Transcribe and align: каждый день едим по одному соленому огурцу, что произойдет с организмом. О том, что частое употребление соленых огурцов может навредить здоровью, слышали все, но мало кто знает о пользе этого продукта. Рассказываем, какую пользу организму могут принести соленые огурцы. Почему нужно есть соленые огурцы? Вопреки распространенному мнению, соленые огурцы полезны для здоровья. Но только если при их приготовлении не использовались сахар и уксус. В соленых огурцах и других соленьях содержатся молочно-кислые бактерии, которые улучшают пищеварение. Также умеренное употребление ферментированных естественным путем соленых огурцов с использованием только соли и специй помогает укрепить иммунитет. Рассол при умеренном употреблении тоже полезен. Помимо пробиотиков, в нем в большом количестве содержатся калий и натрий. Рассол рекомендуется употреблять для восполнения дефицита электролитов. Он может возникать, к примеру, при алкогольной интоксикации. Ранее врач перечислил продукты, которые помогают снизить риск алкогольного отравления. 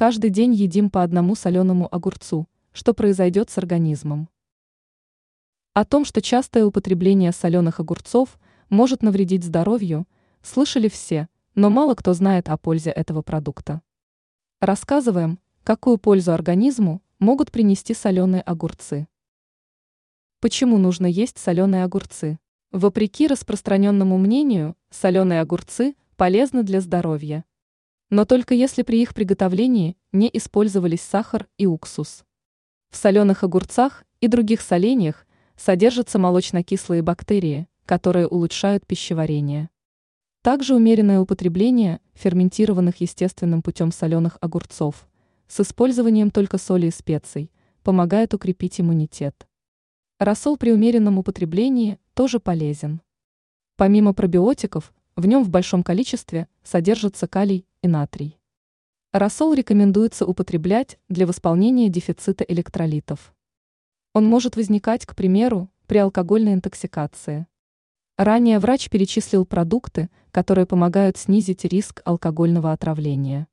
каждый 0.00 0.30
день 0.30 0.54
едим 0.54 0.88
по 0.88 1.02
одному 1.02 1.34
соленому 1.34 1.86
огурцу, 1.94 2.48
что 2.72 2.94
произойдет 2.94 3.50
с 3.50 3.58
организмом. 3.58 4.30
О 5.74 5.84
том, 5.84 6.06
что 6.06 6.22
частое 6.22 6.64
употребление 6.64 7.32
соленых 7.32 7.80
огурцов 7.80 8.38
может 8.70 9.02
навредить 9.02 9.44
здоровью, 9.44 10.08
слышали 10.40 10.88
все, 10.88 11.28
но 11.54 11.68
мало 11.68 11.94
кто 11.94 12.14
знает 12.14 12.48
о 12.48 12.56
пользе 12.56 12.88
этого 12.88 13.20
продукта. 13.20 13.82
Рассказываем, 14.60 15.38
какую 15.64 15.98
пользу 15.98 16.32
организму 16.32 17.02
могут 17.18 17.52
принести 17.52 17.92
соленые 17.92 18.40
огурцы. 18.40 19.06
Почему 20.40 20.78
нужно 20.78 21.04
есть 21.04 21.36
соленые 21.36 21.84
огурцы? 21.84 22.38
Вопреки 22.72 23.26
распространенному 23.26 24.16
мнению, 24.16 24.76
соленые 24.88 25.42
огурцы 25.42 25.94
полезны 26.16 26.62
для 26.62 26.80
здоровья. 26.80 27.44
Но 28.10 28.24
только 28.24 28.54
если 28.54 28.82
при 28.82 29.00
их 29.00 29.14
приготовлении 29.14 29.96
не 30.12 30.28
использовались 30.32 31.00
сахар 31.00 31.48
и 31.56 31.66
уксус. 31.66 32.24
В 32.90 32.96
соленых 32.96 33.44
огурцах 33.44 34.04
и 34.20 34.26
других 34.26 34.60
соленьях 34.60 35.26
содержатся 35.56 36.18
молочно-кислые 36.18 37.02
бактерии, 37.02 37.68
которые 37.86 38.26
улучшают 38.26 38.84
пищеварение. 38.86 39.70
Также 40.42 40.74
умеренное 40.74 41.20
употребление 41.20 42.00
ферментированных 42.14 43.00
естественным 43.00 43.62
путем 43.62 43.92
соленых 43.92 44.38
огурцов 44.40 45.08
с 45.46 45.60
использованием 45.60 46.30
только 46.30 46.58
соли 46.58 46.86
и 46.86 46.90
специй 46.90 47.50
помогает 47.82 48.34
укрепить 48.34 48.80
иммунитет. 48.80 49.46
Рассол 50.18 50.56
при 50.56 50.72
умеренном 50.72 51.18
употреблении 51.18 51.98
тоже 52.14 52.40
полезен. 52.40 53.00
Помимо 53.76 54.14
пробиотиков, 54.14 54.92
в 55.16 55.26
нем 55.26 55.44
в 55.44 55.50
большом 55.50 55.82
количестве 55.82 56.48
содержатся 56.62 57.26
калий 57.26 57.66
и 57.82 57.88
натрий. 57.88 58.38
Рассол 59.12 59.54
рекомендуется 59.54 60.26
употреблять 60.26 60.98
для 61.08 61.26
восполнения 61.26 61.88
дефицита 61.88 62.44
электролитов. 62.44 63.34
Он 64.14 64.24
может 64.24 64.56
возникать, 64.56 65.06
к 65.06 65.16
примеру, 65.16 65.68
при 65.86 65.98
алкогольной 65.98 66.54
интоксикации. 66.54 67.46
Ранее 68.16 68.58
врач 68.58 68.90
перечислил 68.90 69.46
продукты, 69.46 70.10
которые 70.30 70.66
помогают 70.66 71.16
снизить 71.16 71.64
риск 71.64 72.02
алкогольного 72.04 72.72
отравления. 72.72 73.48